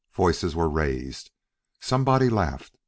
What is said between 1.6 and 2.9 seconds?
Somebody laughed.